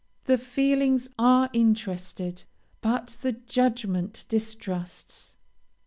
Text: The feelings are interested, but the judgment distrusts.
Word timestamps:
The 0.23 0.39
feelings 0.39 1.09
are 1.19 1.47
interested, 1.53 2.45
but 2.81 3.17
the 3.21 3.33
judgment 3.33 4.25
distrusts. 4.29 5.37